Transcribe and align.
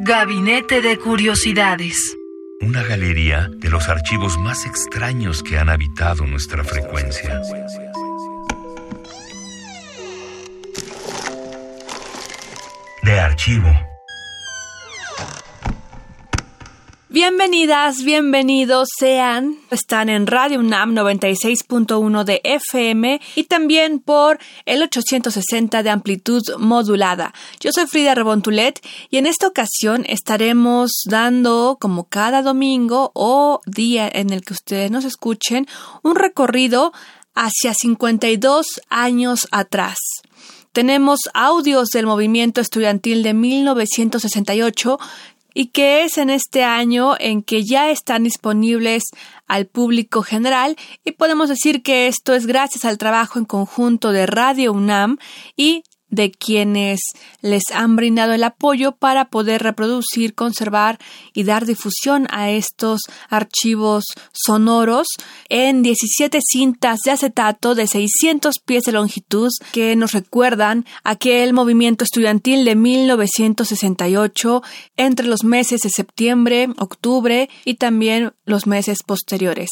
Gabinete 0.00 0.80
de 0.80 0.96
Curiosidades. 0.96 2.16
Una 2.60 2.84
galería 2.84 3.50
de 3.56 3.68
los 3.68 3.88
archivos 3.88 4.38
más 4.38 4.64
extraños 4.64 5.42
que 5.42 5.58
han 5.58 5.68
habitado 5.68 6.24
nuestra 6.24 6.62
frecuencia. 6.62 7.42
De 13.02 13.18
archivo. 13.18 13.87
Bienvenidas, 17.10 18.04
bienvenidos 18.04 18.90
sean. 18.98 19.56
Están 19.70 20.10
en 20.10 20.26
Radio 20.26 20.58
UNAM 20.60 20.94
96.1 20.94 22.24
de 22.24 22.42
FM 22.44 23.18
y 23.34 23.44
también 23.44 23.98
por 23.98 24.38
el 24.66 24.82
860 24.82 25.82
de 25.82 25.88
amplitud 25.88 26.42
modulada. 26.58 27.32
Yo 27.60 27.72
soy 27.72 27.86
Frida 27.86 28.14
Rebontulet 28.14 28.84
y 29.08 29.16
en 29.16 29.24
esta 29.24 29.46
ocasión 29.46 30.04
estaremos 30.06 30.90
dando, 31.06 31.78
como 31.80 32.04
cada 32.04 32.42
domingo 32.42 33.10
o 33.14 33.62
día 33.64 34.06
en 34.12 34.30
el 34.30 34.42
que 34.42 34.52
ustedes 34.52 34.90
nos 34.90 35.06
escuchen, 35.06 35.66
un 36.02 36.14
recorrido 36.14 36.92
hacia 37.34 37.72
52 37.72 38.82
años 38.90 39.48
atrás. 39.50 39.96
Tenemos 40.72 41.20
audios 41.32 41.88
del 41.88 42.04
movimiento 42.04 42.60
estudiantil 42.60 43.22
de 43.22 43.32
1968 43.32 44.98
y 45.58 45.70
que 45.70 46.04
es 46.04 46.18
en 46.18 46.30
este 46.30 46.62
año 46.62 47.16
en 47.18 47.42
que 47.42 47.64
ya 47.64 47.90
están 47.90 48.22
disponibles 48.22 49.02
al 49.48 49.66
público 49.66 50.22
general 50.22 50.76
y 51.04 51.10
podemos 51.10 51.48
decir 51.48 51.82
que 51.82 52.06
esto 52.06 52.32
es 52.32 52.46
gracias 52.46 52.84
al 52.84 52.96
trabajo 52.96 53.40
en 53.40 53.44
conjunto 53.44 54.12
de 54.12 54.26
Radio 54.26 54.72
UNAM 54.72 55.18
y 55.56 55.82
de 56.10 56.30
quienes 56.30 57.00
les 57.42 57.62
han 57.72 57.96
brindado 57.96 58.32
el 58.32 58.44
apoyo 58.44 58.92
para 58.92 59.26
poder 59.26 59.62
reproducir, 59.62 60.34
conservar 60.34 60.98
y 61.34 61.44
dar 61.44 61.66
difusión 61.66 62.26
a 62.30 62.50
estos 62.50 63.00
archivos 63.28 64.04
sonoros 64.32 65.06
en 65.48 65.82
17 65.82 66.38
cintas 66.42 67.00
de 67.04 67.10
acetato 67.10 67.74
de 67.74 67.86
600 67.86 68.58
pies 68.64 68.84
de 68.84 68.92
longitud 68.92 69.50
que 69.72 69.96
nos 69.96 70.12
recuerdan 70.12 70.86
aquel 71.04 71.52
movimiento 71.52 72.04
estudiantil 72.04 72.64
de 72.64 72.74
1968 72.74 74.62
entre 74.96 75.26
los 75.26 75.44
meses 75.44 75.80
de 75.82 75.90
septiembre, 75.90 76.68
octubre 76.78 77.50
y 77.64 77.74
también 77.74 78.32
los 78.44 78.66
meses 78.66 79.02
posteriores. 79.04 79.68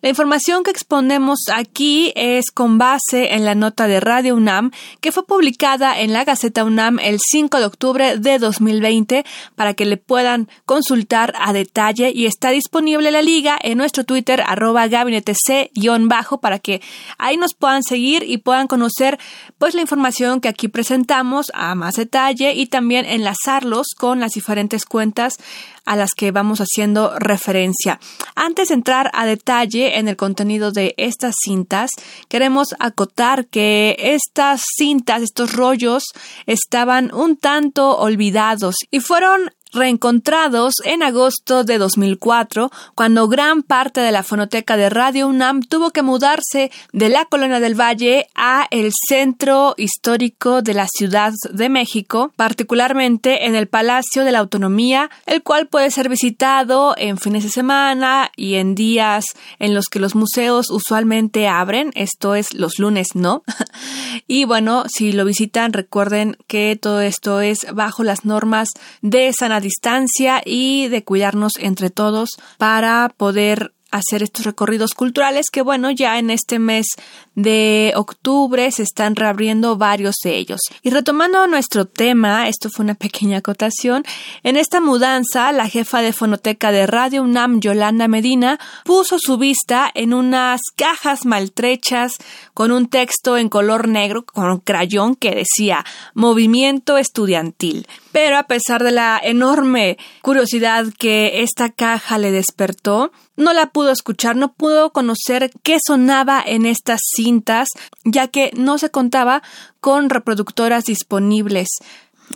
La 0.00 0.08
información 0.08 0.62
que 0.62 0.70
exponemos 0.70 1.40
aquí 1.52 2.12
es 2.16 2.50
con 2.50 2.78
base 2.78 3.34
en 3.34 3.44
la 3.44 3.54
nota 3.54 3.86
de 3.86 4.00
Radio 4.00 4.34
UNAM 4.34 4.70
que 5.00 5.12
fue 5.12 5.26
publicada 5.26 5.73
en 5.74 6.12
la 6.12 6.24
Gaceta 6.24 6.64
UNAM 6.64 7.00
el 7.00 7.18
5 7.20 7.58
de 7.58 7.64
octubre 7.64 8.16
de 8.16 8.38
2020 8.38 9.24
para 9.56 9.74
que 9.74 9.84
le 9.84 9.96
puedan 9.96 10.48
consultar 10.66 11.34
a 11.38 11.52
detalle. 11.52 12.12
Y 12.14 12.26
está 12.26 12.50
disponible 12.50 13.10
la 13.10 13.22
liga 13.22 13.58
en 13.60 13.78
nuestro 13.78 14.04
Twitter 14.04 14.42
arroba 14.46 14.86
gabinete 14.86 15.34
c-bajo 15.34 16.38
para 16.38 16.58
que 16.60 16.80
ahí 17.18 17.36
nos 17.36 17.54
puedan 17.54 17.82
seguir 17.82 18.22
y 18.22 18.38
puedan 18.38 18.68
conocer 18.68 19.18
pues 19.58 19.74
la 19.74 19.80
información 19.80 20.40
que 20.40 20.48
aquí 20.48 20.68
presentamos 20.68 21.50
a 21.54 21.74
más 21.74 21.96
detalle 21.96 22.54
y 22.54 22.66
también 22.66 23.04
enlazarlos 23.04 23.88
con 23.98 24.20
las 24.20 24.32
diferentes 24.32 24.84
cuentas 24.84 25.38
a 25.84 25.96
las 25.96 26.12
que 26.16 26.30
vamos 26.30 26.60
haciendo 26.60 27.18
referencia. 27.18 28.00
Antes 28.34 28.68
de 28.68 28.74
entrar 28.74 29.10
a 29.14 29.26
detalle 29.26 29.98
en 29.98 30.08
el 30.08 30.16
contenido 30.16 30.72
de 30.72 30.94
estas 30.96 31.34
cintas, 31.42 31.90
queremos 32.28 32.74
acotar 32.78 33.46
que 33.46 33.96
estas 33.98 34.62
cintas, 34.76 35.22
estos 35.22 35.52
rollos, 35.52 36.04
estaban 36.46 37.12
un 37.14 37.36
tanto 37.36 37.98
olvidados 37.98 38.76
y 38.90 39.00
fueron 39.00 39.50
reencontrados 39.74 40.74
en 40.84 41.02
agosto 41.02 41.64
de 41.64 41.78
2004, 41.78 42.70
cuando 42.94 43.28
gran 43.28 43.62
parte 43.62 44.00
de 44.00 44.12
la 44.12 44.22
fonoteca 44.22 44.76
de 44.76 44.88
Radio 44.88 45.28
UNAM 45.28 45.62
tuvo 45.62 45.90
que 45.90 46.02
mudarse 46.02 46.70
de 46.92 47.08
la 47.08 47.24
Colonia 47.26 47.60
del 47.60 47.78
Valle 47.78 48.28
a 48.34 48.66
el 48.70 48.92
centro 49.08 49.74
histórico 49.76 50.62
de 50.62 50.74
la 50.74 50.86
Ciudad 50.86 51.32
de 51.50 51.68
México, 51.68 52.32
particularmente 52.36 53.46
en 53.46 53.54
el 53.56 53.66
Palacio 53.66 54.24
de 54.24 54.32
la 54.32 54.38
Autonomía, 54.38 55.10
el 55.26 55.42
cual 55.42 55.66
puede 55.66 55.90
ser 55.90 56.08
visitado 56.08 56.94
en 56.96 57.18
fines 57.18 57.42
de 57.42 57.50
semana 57.50 58.30
y 58.36 58.54
en 58.54 58.74
días 58.74 59.24
en 59.58 59.74
los 59.74 59.86
que 59.86 59.98
los 59.98 60.14
museos 60.14 60.70
usualmente 60.70 61.48
abren, 61.48 61.90
esto 61.94 62.34
es 62.34 62.54
los 62.54 62.78
lunes, 62.78 63.08
¿no? 63.14 63.42
y 64.26 64.44
bueno, 64.44 64.84
si 64.88 65.12
lo 65.12 65.24
visitan, 65.24 65.72
recuerden 65.72 66.36
que 66.46 66.78
todo 66.80 67.00
esto 67.00 67.40
es 67.40 67.66
bajo 67.72 68.04
las 68.04 68.24
normas 68.24 68.68
de 69.02 69.32
sanidad 69.32 69.63
distancia 69.64 70.40
y 70.44 70.86
de 70.88 71.02
cuidarnos 71.02 71.54
entre 71.58 71.90
todos 71.90 72.30
para 72.58 73.12
poder 73.16 73.73
hacer 73.96 74.22
estos 74.22 74.44
recorridos 74.44 74.92
culturales 74.92 75.46
que 75.52 75.62
bueno, 75.62 75.90
ya 75.90 76.18
en 76.18 76.30
este 76.30 76.58
mes 76.58 76.86
de 77.34 77.92
octubre 77.96 78.70
se 78.70 78.82
están 78.82 79.16
reabriendo 79.16 79.76
varios 79.76 80.16
de 80.24 80.36
ellos. 80.36 80.60
Y 80.82 80.90
retomando 80.90 81.46
nuestro 81.46 81.84
tema, 81.86 82.48
esto 82.48 82.70
fue 82.70 82.84
una 82.84 82.94
pequeña 82.94 83.38
acotación, 83.38 84.04
en 84.42 84.56
esta 84.56 84.80
mudanza 84.80 85.52
la 85.52 85.68
jefa 85.68 86.02
de 86.02 86.12
fonoteca 86.12 86.72
de 86.72 86.86
Radio 86.86 87.22
UNAM, 87.22 87.60
Yolanda 87.60 88.08
Medina, 88.08 88.58
puso 88.84 89.18
su 89.18 89.38
vista 89.38 89.90
en 89.94 90.12
unas 90.12 90.60
cajas 90.76 91.24
maltrechas 91.24 92.16
con 92.52 92.72
un 92.72 92.88
texto 92.88 93.36
en 93.36 93.48
color 93.48 93.88
negro 93.88 94.24
con 94.24 94.58
crayón 94.58 95.14
que 95.14 95.34
decía 95.34 95.84
Movimiento 96.14 96.98
Estudiantil. 96.98 97.86
Pero 98.12 98.38
a 98.38 98.44
pesar 98.44 98.82
de 98.82 98.92
la 98.92 99.20
enorme 99.22 99.98
curiosidad 100.22 100.86
que 100.98 101.42
esta 101.42 101.70
caja 101.70 102.18
le 102.18 102.30
despertó, 102.30 103.12
no 103.36 103.52
la 103.52 103.70
pudo 103.70 103.90
escuchar, 103.90 104.36
no 104.36 104.52
pudo 104.52 104.92
conocer 104.92 105.50
qué 105.62 105.78
sonaba 105.84 106.42
en 106.44 106.66
estas 106.66 107.00
cintas, 107.16 107.68
ya 108.04 108.28
que 108.28 108.50
no 108.56 108.78
se 108.78 108.90
contaba 108.90 109.42
con 109.80 110.10
reproductoras 110.10 110.84
disponibles. 110.84 111.68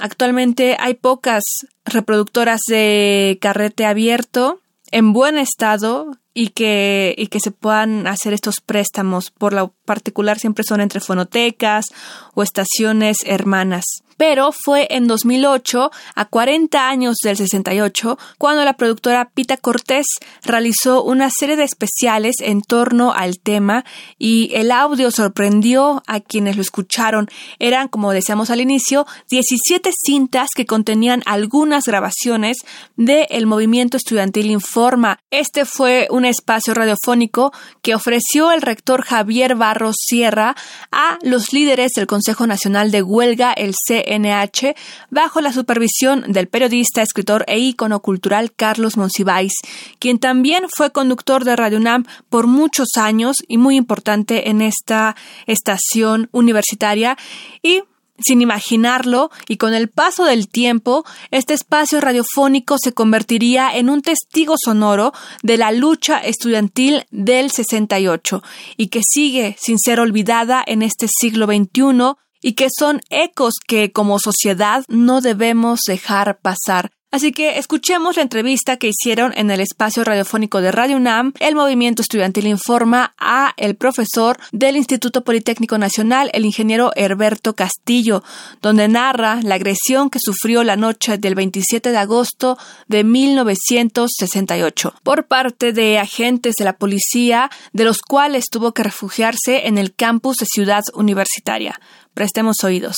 Actualmente 0.00 0.76
hay 0.78 0.94
pocas 0.94 1.42
reproductoras 1.84 2.60
de 2.68 3.38
carrete 3.40 3.86
abierto 3.86 4.60
en 4.90 5.12
buen 5.12 5.38
estado 5.38 6.18
y 6.40 6.50
que, 6.50 7.16
y 7.18 7.26
que 7.26 7.40
se 7.40 7.50
puedan 7.50 8.06
hacer 8.06 8.32
estos 8.32 8.60
préstamos. 8.60 9.32
Por 9.32 9.52
lo 9.52 9.74
particular 9.84 10.38
siempre 10.38 10.62
son 10.62 10.80
entre 10.80 11.00
fonotecas 11.00 11.86
o 12.34 12.44
estaciones 12.44 13.16
hermanas 13.26 13.84
pero 14.18 14.50
fue 14.52 14.88
en 14.90 15.06
2008, 15.06 15.90
a 16.14 16.24
40 16.26 16.88
años 16.88 17.16
del 17.22 17.36
68, 17.36 18.18
cuando 18.36 18.64
la 18.64 18.76
productora 18.76 19.30
Pita 19.32 19.56
Cortés 19.56 20.06
realizó 20.44 21.02
una 21.04 21.30
serie 21.30 21.56
de 21.56 21.62
especiales 21.62 22.34
en 22.40 22.60
torno 22.60 23.12
al 23.12 23.38
tema 23.38 23.84
y 24.18 24.50
el 24.54 24.72
audio 24.72 25.10
sorprendió 25.12 26.02
a 26.06 26.20
quienes 26.20 26.56
lo 26.56 26.62
escucharon. 26.62 27.28
Eran, 27.60 27.86
como 27.86 28.10
decíamos 28.10 28.50
al 28.50 28.60
inicio, 28.60 29.06
17 29.30 29.90
cintas 30.04 30.48
que 30.54 30.66
contenían 30.66 31.22
algunas 31.24 31.84
grabaciones 31.84 32.58
de 32.96 33.26
Movimiento 33.46 33.96
Estudiantil 33.96 34.50
Informa. 34.50 35.20
Este 35.30 35.64
fue 35.64 36.08
un 36.10 36.24
espacio 36.28 36.74
radiofónico 36.74 37.52
que 37.82 37.94
ofreció 37.94 38.52
el 38.52 38.62
rector 38.62 39.02
Javier 39.02 39.54
Barros 39.54 39.96
Sierra 39.98 40.54
a 40.92 41.18
los 41.22 41.52
líderes 41.52 41.92
del 41.96 42.06
Consejo 42.06 42.46
Nacional 42.46 42.90
de 42.90 43.02
Huelga, 43.02 43.52
el 43.52 43.74
C 43.74 44.04
NH 44.18 44.74
bajo 45.10 45.40
la 45.40 45.52
supervisión 45.52 46.32
del 46.32 46.48
periodista, 46.48 47.02
escritor 47.02 47.44
e 47.48 47.58
ícono 47.58 48.00
cultural 48.00 48.52
Carlos 48.52 48.96
Monsiváis, 48.96 49.52
quien 49.98 50.18
también 50.18 50.66
fue 50.74 50.92
conductor 50.92 51.44
de 51.44 51.56
Radio 51.56 51.78
UNAM 51.78 52.04
por 52.28 52.46
muchos 52.46 52.88
años 52.96 53.36
y 53.46 53.58
muy 53.58 53.76
importante 53.76 54.50
en 54.50 54.62
esta 54.62 55.16
estación 55.46 56.28
universitaria 56.32 57.16
y 57.62 57.82
sin 58.18 58.42
imaginarlo, 58.42 59.30
y 59.48 59.56
con 59.56 59.74
el 59.74 59.88
paso 59.88 60.24
del 60.24 60.48
tiempo, 60.48 61.04
este 61.30 61.54
espacio 61.54 62.00
radiofónico 62.00 62.76
se 62.78 62.92
convertiría 62.92 63.76
en 63.76 63.90
un 63.90 64.02
testigo 64.02 64.54
sonoro 64.62 65.12
de 65.42 65.56
la 65.56 65.72
lucha 65.72 66.18
estudiantil 66.18 67.06
del 67.10 67.50
68 67.50 68.42
y 68.76 68.88
que 68.88 69.00
sigue 69.08 69.56
sin 69.60 69.78
ser 69.78 70.00
olvidada 70.00 70.62
en 70.66 70.82
este 70.82 71.06
siglo 71.08 71.46
XXI 71.46 72.16
y 72.42 72.52
que 72.52 72.68
son 72.76 73.00
ecos 73.10 73.54
que 73.66 73.92
como 73.92 74.18
sociedad 74.18 74.84
no 74.88 75.20
debemos 75.20 75.80
dejar 75.86 76.40
pasar. 76.40 76.90
Así 77.10 77.32
que 77.32 77.58
escuchemos 77.58 78.16
la 78.16 78.22
entrevista 78.22 78.76
que 78.76 78.88
hicieron 78.88 79.32
en 79.34 79.50
el 79.50 79.60
espacio 79.60 80.04
radiofónico 80.04 80.60
de 80.60 80.70
Radio 80.70 80.98
UNAM. 80.98 81.32
El 81.40 81.54
movimiento 81.54 82.02
estudiantil 82.02 82.46
informa 82.46 83.14
a 83.18 83.54
el 83.56 83.76
profesor 83.76 84.36
del 84.52 84.76
Instituto 84.76 85.24
Politécnico 85.24 85.78
Nacional, 85.78 86.30
el 86.34 86.44
ingeniero 86.44 86.92
Herberto 86.96 87.54
Castillo, 87.54 88.22
donde 88.60 88.88
narra 88.88 89.40
la 89.42 89.54
agresión 89.54 90.10
que 90.10 90.18
sufrió 90.20 90.64
la 90.64 90.76
noche 90.76 91.16
del 91.16 91.34
27 91.34 91.92
de 91.92 91.96
agosto 91.96 92.58
de 92.88 93.04
1968 93.04 94.94
por 95.02 95.26
parte 95.26 95.72
de 95.72 95.98
agentes 95.98 96.56
de 96.58 96.66
la 96.66 96.76
policía, 96.76 97.48
de 97.72 97.84
los 97.84 98.02
cuales 98.02 98.50
tuvo 98.50 98.72
que 98.72 98.82
refugiarse 98.82 99.66
en 99.66 99.78
el 99.78 99.94
campus 99.94 100.36
de 100.36 100.46
Ciudad 100.46 100.84
Universitaria. 100.92 101.80
Prestemos 102.12 102.62
oídos. 102.64 102.96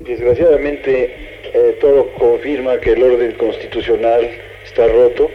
Desgraciadamente, 0.00 1.35
eh, 1.56 1.78
todo 1.80 2.10
confirma 2.18 2.78
que 2.80 2.92
el 2.92 3.02
orden 3.02 3.32
constitucional 3.32 4.28
está 4.62 4.86
roto 4.88 5.30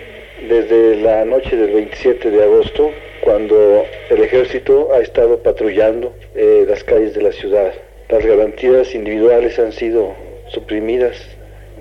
desde 0.47 0.97
la 0.97 1.25
noche 1.25 1.57
del 1.57 1.71
27 1.71 2.29
de 2.29 2.43
agosto, 2.43 2.91
cuando 3.21 3.83
el 4.11 4.23
ejército 4.23 4.93
ha 4.93 4.99
estado 4.99 5.41
patrullando 5.41 6.13
eh, 6.35 6.65
las 6.67 6.83
calles 6.83 7.15
de 7.15 7.23
la 7.23 7.31
ciudad. 7.31 7.73
Las 8.09 8.23
garantías 8.23 8.93
individuales 8.93 9.57
han 9.57 9.71
sido 9.71 10.13
suprimidas 10.49 11.17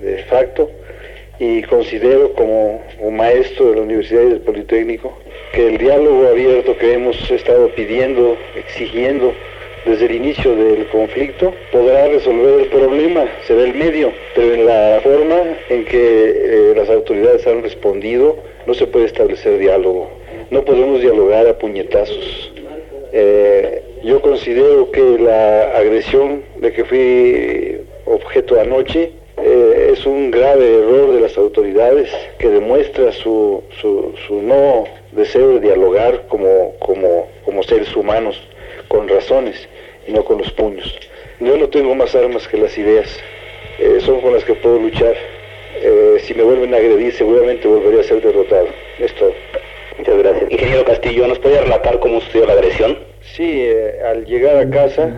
de 0.01 0.23
facto 0.23 0.71
y 1.37 1.61
considero 1.63 2.33
como 2.33 2.83
un 2.99 3.15
maestro 3.15 3.69
de 3.69 3.75
la 3.75 3.81
Universidad 3.83 4.23
y 4.23 4.29
del 4.29 4.41
Politécnico 4.41 5.15
que 5.53 5.67
el 5.67 5.77
diálogo 5.77 6.27
abierto 6.27 6.75
que 6.77 6.93
hemos 6.93 7.29
estado 7.29 7.69
pidiendo, 7.75 8.37
exigiendo, 8.55 9.33
desde 9.85 10.05
el 10.05 10.15
inicio 10.15 10.55
del 10.55 10.87
conflicto, 10.87 11.53
podrá 11.71 12.07
resolver 12.07 12.61
el 12.61 12.67
problema, 12.67 13.25
será 13.47 13.63
el 13.63 13.73
medio, 13.73 14.11
pero 14.35 14.53
en 14.53 14.65
la 14.65 14.99
forma 15.01 15.41
en 15.69 15.85
que 15.85 15.99
eh, 15.99 16.73
las 16.75 16.89
autoridades 16.89 17.45
han 17.47 17.63
respondido 17.63 18.37
no 18.67 18.73
se 18.73 18.85
puede 18.87 19.05
establecer 19.05 19.57
diálogo. 19.57 20.09
No 20.51 20.63
podemos 20.63 21.01
dialogar 21.01 21.47
a 21.47 21.57
puñetazos. 21.57 22.51
Eh, 23.13 23.81
yo 24.03 24.21
considero 24.21 24.91
que 24.91 25.01
la 25.01 25.77
agresión 25.77 26.43
de 26.57 26.71
que 26.71 26.85
fui 26.85 27.77
objeto 28.05 28.59
anoche 28.59 29.11
eh, 29.37 29.89
es 29.93 30.05
un 30.05 30.31
grave 30.31 30.79
error 30.79 31.13
de 31.13 31.21
las 31.21 31.37
autoridades 31.37 32.09
que 32.37 32.49
demuestra 32.49 33.11
su, 33.11 33.63
su, 33.79 34.13
su 34.27 34.41
no 34.41 34.85
deseo 35.11 35.55
de 35.55 35.61
dialogar 35.61 36.27
como, 36.27 36.73
como, 36.79 37.27
como 37.43 37.63
seres 37.63 37.95
humanos 37.95 38.39
con 38.91 39.07
razones 39.07 39.69
y 40.05 40.11
no 40.11 40.25
con 40.25 40.37
los 40.39 40.51
puños. 40.51 40.99
Yo 41.39 41.55
no 41.55 41.69
tengo 41.69 41.95
más 41.95 42.13
armas 42.13 42.45
que 42.49 42.57
las 42.57 42.77
ideas, 42.77 43.07
eh, 43.79 43.99
son 44.01 44.19
con 44.19 44.33
las 44.33 44.43
que 44.43 44.53
puedo 44.53 44.77
luchar. 44.79 45.15
Eh, 45.81 46.17
si 46.23 46.33
me 46.33 46.43
vuelven 46.43 46.73
a 46.73 46.77
agredir, 46.77 47.13
seguramente 47.13 47.69
volvería 47.69 48.01
a 48.01 48.03
ser 48.03 48.21
derrotado. 48.21 48.67
Es 48.99 49.15
todo. 49.15 49.33
Muchas 49.97 50.17
gracias. 50.17 50.51
Ingeniero 50.51 50.83
Castillo, 50.83 51.25
¿nos 51.25 51.39
puede 51.39 51.61
relatar 51.61 51.99
cómo 51.99 52.19
sucedió 52.19 52.47
la 52.47 52.53
agresión? 52.53 52.99
Sí, 53.21 53.63
eh, 53.65 54.01
al 54.05 54.25
llegar 54.25 54.57
a 54.57 54.69
casa 54.69 55.09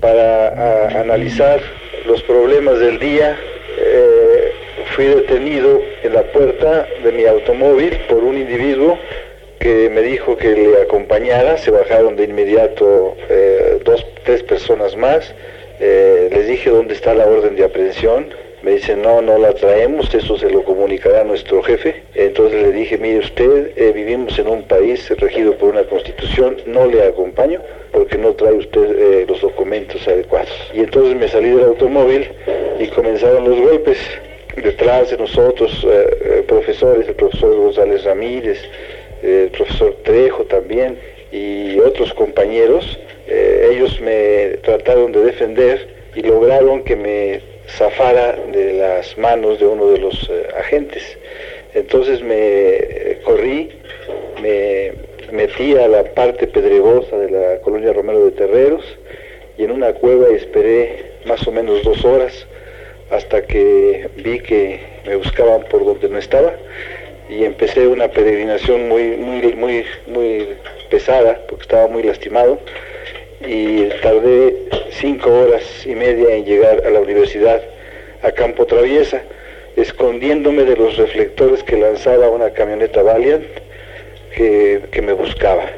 para 0.00 1.00
analizar 1.00 1.60
los 2.06 2.22
problemas 2.24 2.80
del 2.80 2.98
día, 2.98 3.38
fui 4.94 5.04
detenido 5.04 5.80
en 6.02 6.12
la 6.12 6.22
puerta 6.32 6.88
de 7.04 7.12
mi 7.12 7.24
automóvil 7.24 7.98
por 8.08 8.24
un 8.24 8.38
individuo 8.38 8.98
que 9.58 9.90
me 9.90 10.02
dijo 10.02 10.36
que 10.36 10.54
le 10.54 10.82
acompañara, 10.82 11.58
se 11.58 11.70
bajaron 11.70 12.16
de 12.16 12.24
inmediato 12.24 13.16
eh, 13.28 13.80
dos, 13.84 14.04
tres 14.24 14.42
personas 14.42 14.96
más, 14.96 15.34
eh, 15.80 16.28
les 16.32 16.46
dije 16.46 16.70
dónde 16.70 16.94
está 16.94 17.14
la 17.14 17.26
orden 17.26 17.56
de 17.56 17.64
aprehensión, 17.64 18.28
me 18.62 18.72
dicen 18.72 19.02
no, 19.02 19.22
no 19.22 19.38
la 19.38 19.52
traemos, 19.54 20.12
eso 20.14 20.38
se 20.38 20.50
lo 20.50 20.64
comunicará 20.64 21.24
nuestro 21.24 21.62
jefe, 21.62 22.02
entonces 22.14 22.62
le 22.62 22.72
dije, 22.72 22.98
mire 22.98 23.18
usted, 23.18 23.72
eh, 23.76 23.92
vivimos 23.92 24.38
en 24.38 24.48
un 24.48 24.62
país 24.64 25.08
regido 25.18 25.54
por 25.54 25.70
una 25.70 25.84
constitución, 25.84 26.56
no 26.66 26.86
le 26.86 27.04
acompaño 27.04 27.60
porque 27.92 28.18
no 28.18 28.32
trae 28.32 28.54
usted 28.54 29.26
los 29.28 29.40
documentos 29.40 30.06
adecuados. 30.06 30.50
Y 30.74 30.80
entonces 30.80 31.16
me 31.16 31.28
salí 31.28 31.50
del 31.50 31.64
automóvil 31.64 32.28
y 32.78 32.88
comenzaron 32.88 33.48
los 33.48 33.58
golpes 33.58 33.98
detrás 34.56 35.10
de 35.10 35.16
nosotros, 35.16 35.86
profesores, 36.46 37.08
el 37.08 37.14
profesor 37.14 37.56
González 37.56 38.04
Ramírez, 38.04 38.58
el 39.26 39.50
profesor 39.50 39.96
Trejo 40.04 40.44
también 40.44 40.98
y 41.32 41.78
otros 41.80 42.14
compañeros, 42.14 42.98
eh, 43.26 43.70
ellos 43.72 44.00
me 44.00 44.58
trataron 44.62 45.12
de 45.12 45.24
defender 45.24 45.88
y 46.14 46.22
lograron 46.22 46.84
que 46.84 46.96
me 46.96 47.40
zafara 47.68 48.36
de 48.52 48.74
las 48.74 49.18
manos 49.18 49.58
de 49.58 49.66
uno 49.66 49.88
de 49.90 49.98
los 49.98 50.30
eh, 50.30 50.46
agentes. 50.58 51.18
Entonces 51.74 52.22
me 52.22 52.36
eh, 52.36 53.20
corrí, 53.24 53.70
me 54.40 54.92
metí 55.32 55.76
a 55.76 55.88
la 55.88 56.04
parte 56.04 56.46
pedregosa 56.46 57.18
de 57.18 57.30
la 57.30 57.60
colonia 57.60 57.92
Romero 57.92 58.24
de 58.24 58.30
Terreros 58.30 58.84
y 59.58 59.64
en 59.64 59.72
una 59.72 59.92
cueva 59.92 60.28
esperé 60.28 61.12
más 61.26 61.46
o 61.46 61.52
menos 61.52 61.82
dos 61.82 62.04
horas 62.04 62.46
hasta 63.10 63.42
que 63.42 64.08
vi 64.16 64.40
que 64.40 64.80
me 65.06 65.16
buscaban 65.16 65.62
por 65.64 65.84
donde 65.84 66.08
no 66.08 66.18
estaba 66.18 66.54
y 67.28 67.44
empecé 67.44 67.86
una 67.86 68.08
peregrinación 68.08 68.88
muy, 68.88 69.16
muy, 69.16 69.54
muy, 69.54 69.84
muy 70.06 70.48
pesada 70.90 71.40
porque 71.48 71.62
estaba 71.62 71.88
muy 71.88 72.02
lastimado 72.02 72.58
y 73.46 73.84
tardé 74.02 74.56
cinco 74.90 75.30
horas 75.30 75.62
y 75.84 75.94
media 75.94 76.34
en 76.34 76.44
llegar 76.44 76.82
a 76.86 76.90
la 76.90 77.00
universidad 77.00 77.62
a 78.22 78.32
Campo 78.32 78.66
Traviesa, 78.66 79.22
escondiéndome 79.76 80.64
de 80.64 80.76
los 80.76 80.96
reflectores 80.96 81.62
que 81.62 81.76
lanzaba 81.76 82.30
una 82.30 82.50
camioneta 82.50 83.02
Valiant 83.02 83.44
que, 84.34 85.02
me 85.02 85.12
buscaba. 85.12 85.70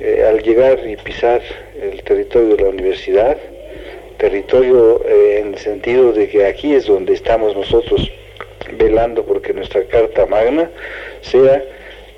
Eh, 0.00 0.24
al 0.28 0.42
llegar 0.42 0.78
y 0.86 0.96
pisar 0.96 1.40
el 1.80 2.02
territorio 2.02 2.56
de 2.56 2.62
la 2.62 2.68
universidad, 2.68 3.36
territorio 4.18 5.02
eh, 5.06 5.40
en 5.40 5.54
el 5.54 5.58
sentido 5.58 6.12
de 6.12 6.28
que 6.28 6.46
aquí 6.46 6.74
es 6.74 6.86
donde 6.86 7.14
estamos 7.14 7.54
nosotros 7.56 8.10
velando 8.72 9.24
porque 9.24 9.52
nuestra 9.52 9.84
Carta 9.84 10.26
Magna 10.26 10.70
sea 11.20 11.62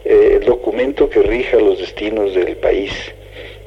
eh, 0.05 0.39
el 0.41 0.45
documento 0.45 1.11
que 1.11 1.23
rija 1.23 1.56
los 1.56 1.79
destinos 1.79 2.35
del 2.35 2.56
país. 2.56 2.93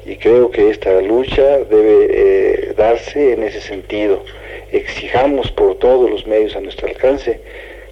Y 0.04 0.16
creo 0.16 0.50
que 0.50 0.70
esta 0.70 1.00
lucha 1.00 1.58
debe 1.58 2.06
eh, 2.10 2.74
darse 2.76 3.34
en 3.34 3.44
ese 3.44 3.60
sentido. 3.60 4.24
Exijamos 4.72 5.50
por 5.52 5.78
todos 5.78 6.10
los 6.10 6.26
medios 6.26 6.56
a 6.56 6.60
nuestro 6.60 6.88
alcance 6.88 7.40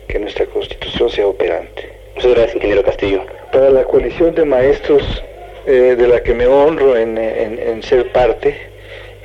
que 0.09 0.19
nuestra 0.19 0.47
constitución 0.47 1.09
sea 1.11 1.27
operante. 1.27 1.89
Muchas 2.17 2.33
gracias, 2.33 2.57
ingeniero 2.57 2.83
Castillo. 2.83 3.25
Para 3.53 3.71
la 3.71 3.85
coalición 3.85 4.35
de 4.35 4.45
maestros 4.45 5.23
eh, 5.67 5.95
de 5.97 6.09
la 6.09 6.23
que 6.23 6.35
me 6.35 6.47
honro 6.47 6.97
en, 6.97 7.17
en 7.17 7.83
ser 7.83 8.11
parte 8.11 8.57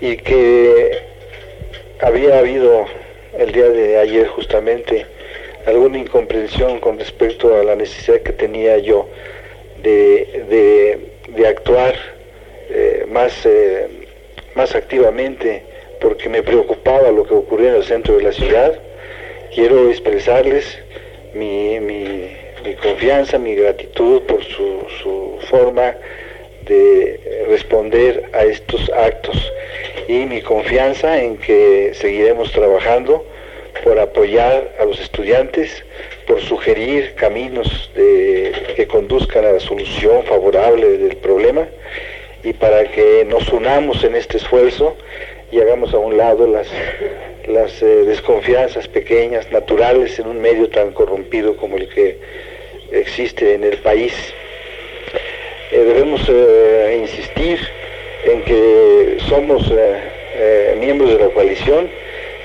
y 0.01 0.17
que 0.17 0.99
había 2.01 2.37
habido 2.37 2.85
el 3.37 3.51
día 3.51 3.69
de 3.69 3.97
ayer 3.97 4.27
justamente 4.27 5.05
alguna 5.65 5.97
incomprensión 5.97 6.79
con 6.79 6.99
respecto 6.99 7.55
a 7.55 7.63
la 7.63 7.75
necesidad 7.75 8.21
que 8.21 8.33
tenía 8.33 8.77
yo 8.77 9.07
de, 9.81 10.99
de, 11.35 11.47
actuar 11.47 11.95
eh, 12.69 13.05
más, 13.09 13.45
eh, 13.45 13.87
más 14.55 14.75
activamente 14.75 15.63
porque 15.99 16.29
me 16.29 16.43
preocupaba 16.43 17.11
lo 17.11 17.23
que 17.25 17.33
ocurría 17.33 17.69
en 17.69 17.75
el 17.75 17.83
centro 17.83 18.17
de 18.17 18.23
la 18.23 18.31
ciudad. 18.31 18.79
Quiero 19.53 19.89
expresarles 19.89 20.77
mi, 21.33 21.79
mi, 21.79 22.29
confianza, 22.81 23.37
mi 23.37 23.55
gratitud 23.55 24.21
por 24.23 24.43
su, 24.43 24.85
su 25.01 25.37
forma 25.49 25.95
de 26.65 27.45
responder 27.47 28.29
a 28.33 28.43
estos 28.43 28.89
actos 28.91 29.51
y 30.07 30.25
mi 30.25 30.41
confianza 30.41 31.21
en 31.21 31.37
que 31.37 31.91
seguiremos 31.93 32.51
trabajando 32.51 33.23
por 33.83 33.99
apoyar 33.99 34.75
a 34.79 34.85
los 34.85 34.99
estudiantes, 34.99 35.83
por 36.27 36.41
sugerir 36.41 37.13
caminos 37.15 37.91
que 37.95 38.87
conduzcan 38.87 39.45
a 39.45 39.51
la 39.53 39.59
solución 39.59 40.23
favorable 40.23 40.97
del 40.97 41.17
problema 41.17 41.67
y 42.43 42.53
para 42.53 42.85
que 42.85 43.25
nos 43.27 43.51
unamos 43.51 44.03
en 44.03 44.15
este 44.15 44.37
esfuerzo 44.37 44.95
y 45.51 45.59
hagamos 45.59 45.93
a 45.93 45.97
un 45.97 46.17
lado 46.17 46.47
las, 46.47 46.67
las 47.47 47.81
eh, 47.81 47.85
desconfianzas 47.85 48.87
pequeñas, 48.87 49.51
naturales, 49.51 50.19
en 50.19 50.27
un 50.27 50.41
medio 50.41 50.69
tan 50.69 50.91
corrompido 50.91 51.55
como 51.57 51.77
el 51.77 51.89
que 51.89 52.19
existe 52.91 53.55
en 53.55 53.63
el 53.63 53.77
país. 53.77 54.13
Eh, 55.71 55.77
debemos 55.79 56.21
eh, 56.29 56.99
insistir 57.01 57.59
en 58.25 58.43
que 58.43 59.17
somos 59.27 59.71
miembros 60.79 61.11
de 61.11 61.19
la 61.19 61.29
coalición, 61.29 61.89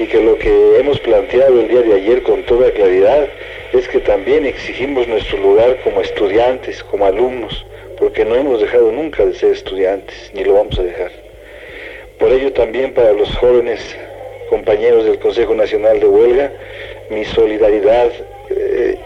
y 0.01 0.07
que 0.07 0.19
lo 0.23 0.39
que 0.39 0.79
hemos 0.79 0.99
planteado 1.01 1.61
el 1.61 1.69
día 1.69 1.83
de 1.83 1.93
ayer 1.93 2.23
con 2.23 2.43
toda 2.45 2.71
claridad 2.71 3.29
es 3.75 3.87
que 3.87 4.01
también 4.01 4.47
exigimos 4.47 5.07
nuestro 5.07 5.37
lugar 5.37 5.77
como 5.85 6.01
estudiantes, 6.01 6.83
como 6.85 7.05
alumnos, 7.05 7.67
porque 7.99 8.25
no 8.25 8.35
hemos 8.35 8.63
dejado 8.63 8.91
nunca 8.91 9.27
de 9.27 9.35
ser 9.35 9.53
estudiantes, 9.53 10.31
ni 10.33 10.43
lo 10.43 10.55
vamos 10.55 10.79
a 10.79 10.85
dejar. 10.85 11.11
Por 12.19 12.33
ello 12.33 12.51
también 12.55 12.95
para 12.95 13.13
los 13.13 13.37
jóvenes 13.37 13.95
compañeros 14.49 15.05
del 15.05 15.19
Consejo 15.19 15.55
Nacional 15.55 16.01
de 16.01 16.07
Huelga, 16.07 16.51
mi 17.11 17.27
solidaridad 17.27 18.11
eh, 18.49 18.97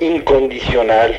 incondicional 0.00 1.18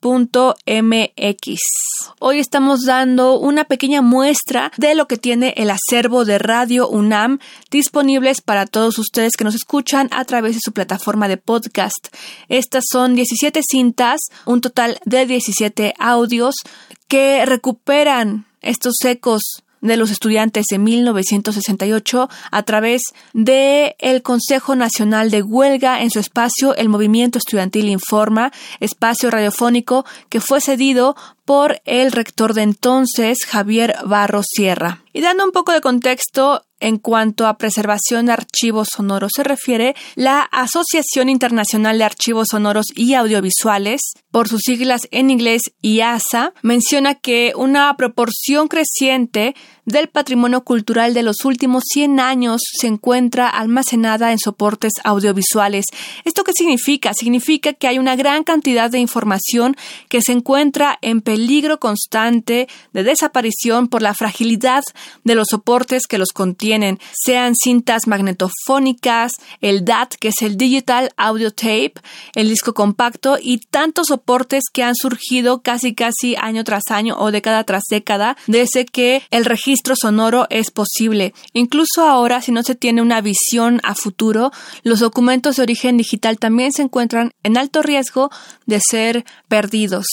Hoy 2.18 2.38
estamos 2.38 2.82
dando 2.82 3.38
una 3.38 3.64
pequeña 3.64 4.02
muestra 4.02 4.70
de 4.76 4.94
lo 4.94 5.06
que 5.08 5.16
tiene 5.16 5.54
el 5.56 5.70
acervo 5.70 6.26
de 6.26 6.38
Radio 6.38 6.86
UNAM 6.90 7.38
disponibles 7.70 8.42
para 8.42 8.66
todos 8.66 8.98
ustedes 8.98 9.32
que 9.34 9.44
nos 9.44 9.54
escuchan 9.54 10.10
a 10.12 10.26
través 10.26 10.56
de 10.56 10.60
su 10.62 10.72
plataforma 10.72 11.26
de 11.26 11.38
podcast. 11.38 12.14
Estas 12.50 12.84
son 12.92 13.14
17 13.14 13.62
cintas, 13.66 14.20
un 14.44 14.60
total 14.60 15.00
de 15.06 15.24
17 15.24 15.94
audios 15.98 16.56
que 17.08 17.46
recuperan 17.46 18.44
estos 18.60 18.96
ecos 19.06 19.63
de 19.84 19.96
los 19.96 20.10
estudiantes 20.10 20.64
de 20.70 20.78
1968 20.78 22.28
a 22.50 22.62
través 22.62 23.02
de 23.34 23.94
el 23.98 24.22
Consejo 24.22 24.74
Nacional 24.74 25.30
de 25.30 25.42
Huelga 25.42 26.02
en 26.02 26.10
su 26.10 26.18
espacio 26.18 26.74
El 26.74 26.88
Movimiento 26.88 27.38
Estudiantil 27.38 27.88
Informa, 27.88 28.50
espacio 28.80 29.30
radiofónico 29.30 30.06
que 30.30 30.40
fue 30.40 30.60
cedido 30.60 31.14
por 31.44 31.82
el 31.84 32.12
rector 32.12 32.54
de 32.54 32.62
entonces, 32.62 33.38
Javier 33.46 33.96
Barros 34.06 34.46
Sierra. 34.48 35.02
Y 35.12 35.20
dando 35.20 35.44
un 35.44 35.52
poco 35.52 35.72
de 35.72 35.80
contexto, 35.80 36.64
en 36.80 36.98
cuanto 36.98 37.46
a 37.46 37.56
preservación 37.56 38.26
de 38.26 38.32
archivos 38.32 38.88
sonoros 38.94 39.32
se 39.34 39.44
refiere, 39.44 39.94
la 40.16 40.40
Asociación 40.40 41.28
Internacional 41.28 41.98
de 41.98 42.04
Archivos 42.04 42.48
Sonoros 42.50 42.86
y 42.94 43.14
Audiovisuales, 43.14 44.00
por 44.30 44.48
sus 44.48 44.62
siglas 44.64 45.06
en 45.10 45.30
inglés 45.30 45.62
IASA, 45.82 46.52
menciona 46.62 47.14
que 47.14 47.52
una 47.56 47.94
proporción 47.96 48.68
creciente 48.68 49.54
del 49.86 50.08
patrimonio 50.08 50.62
cultural 50.62 51.14
de 51.14 51.22
los 51.22 51.44
últimos 51.44 51.84
100 51.92 52.20
años 52.20 52.62
se 52.80 52.86
encuentra 52.86 53.48
almacenada 53.48 54.32
en 54.32 54.38
soportes 54.38 54.92
audiovisuales. 55.04 55.86
¿Esto 56.24 56.44
qué 56.44 56.52
significa? 56.54 57.12
Significa 57.14 57.72
que 57.72 57.88
hay 57.88 57.98
una 57.98 58.16
gran 58.16 58.44
cantidad 58.44 58.90
de 58.90 58.98
información 58.98 59.76
que 60.08 60.22
se 60.22 60.32
encuentra 60.32 60.98
en 61.02 61.20
peligro 61.20 61.78
constante 61.80 62.68
de 62.92 63.02
desaparición 63.02 63.88
por 63.88 64.02
la 64.02 64.14
fragilidad 64.14 64.84
de 65.24 65.34
los 65.34 65.48
soportes 65.50 66.06
que 66.06 66.18
los 66.18 66.32
contienen, 66.32 66.98
sean 67.12 67.54
cintas 67.54 68.06
magnetofónicas, 68.06 69.32
el 69.60 69.84
DAT, 69.84 70.14
que 70.14 70.28
es 70.28 70.42
el 70.42 70.56
Digital 70.56 71.12
Audio 71.16 71.50
Tape, 71.52 71.94
el 72.34 72.48
disco 72.48 72.74
compacto 72.74 73.38
y 73.40 73.58
tantos 73.58 74.08
soportes 74.08 74.64
que 74.72 74.82
han 74.82 74.94
surgido 74.94 75.62
casi 75.62 75.94
casi 75.94 76.36
año 76.36 76.64
tras 76.64 76.84
año 76.90 77.16
o 77.18 77.30
década 77.30 77.64
tras 77.64 77.84
década 77.90 78.36
desde 78.46 78.86
que 78.86 79.22
el 79.30 79.44
registro 79.74 79.96
sonoro 80.00 80.46
es 80.50 80.70
posible. 80.70 81.34
Incluso 81.52 82.06
ahora, 82.06 82.40
si 82.40 82.52
no 82.52 82.62
se 82.62 82.76
tiene 82.76 83.02
una 83.02 83.20
visión 83.20 83.80
a 83.82 83.96
futuro, 83.96 84.52
los 84.84 85.00
documentos 85.00 85.56
de 85.56 85.64
origen 85.64 85.96
digital 85.96 86.38
también 86.38 86.70
se 86.70 86.82
encuentran 86.82 87.32
en 87.42 87.56
alto 87.56 87.82
riesgo 87.82 88.30
de 88.66 88.78
ser 88.80 89.24
perdidos 89.48 90.06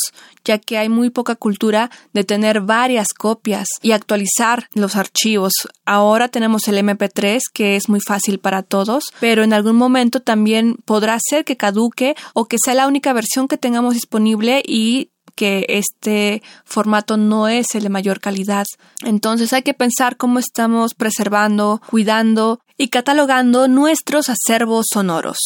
ya 0.43 0.57
que 0.57 0.79
hay 0.79 0.89
muy 0.89 1.11
poca 1.11 1.35
cultura 1.35 1.91
de 2.13 2.23
tener 2.23 2.61
varias 2.61 3.09
copias 3.09 3.67
y 3.83 3.91
actualizar 3.91 4.67
los 4.73 4.95
archivos. 4.95 5.53
Ahora 5.85 6.29
tenemos 6.29 6.67
el 6.67 6.79
MP3 6.79 7.41
que 7.53 7.75
es 7.75 7.89
muy 7.89 7.99
fácil 7.99 8.39
para 8.39 8.63
todos, 8.63 9.03
pero 9.19 9.43
en 9.43 9.53
algún 9.53 9.75
momento 9.75 10.19
también 10.19 10.77
podrá 10.83 11.19
ser 11.19 11.45
que 11.45 11.57
caduque 11.57 12.15
o 12.33 12.45
que 12.45 12.57
sea 12.57 12.73
la 12.73 12.87
única 12.87 13.13
versión 13.13 13.47
que 13.47 13.59
tengamos 13.59 13.93
disponible 13.93 14.63
y 14.65 15.11
que 15.35 15.65
este 15.69 16.41
formato 16.65 17.17
no 17.17 17.47
es 17.47 17.75
el 17.75 17.83
de 17.83 17.89
mayor 17.89 18.19
calidad. 18.19 18.65
Entonces 19.03 19.53
hay 19.53 19.63
que 19.63 19.73
pensar 19.73 20.17
cómo 20.17 20.39
estamos 20.39 20.93
preservando, 20.93 21.81
cuidando 21.89 22.61
y 22.77 22.89
catalogando 22.89 23.67
nuestros 23.67 24.29
acervos 24.29 24.87
sonoros. 24.91 25.37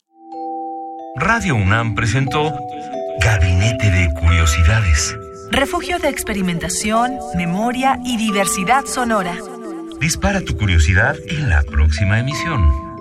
Radio 1.16 1.54
UNAM 1.56 1.94
presentó 1.94 2.52
Gabinete 3.20 3.90
de 3.90 4.08
Curiosidades 4.18 5.14
refugio 5.52 5.99
de 5.99 6.08
experimentación, 6.08 7.18
memoria 7.37 8.00
y 8.04 8.16
diversidad 8.16 8.87
sonora. 8.87 9.37
Dispara 10.00 10.40
tu 10.40 10.56
curiosidad 10.56 11.14
en 11.28 11.50
la 11.50 11.62
próxima 11.62 12.18
emisión. 12.18 12.91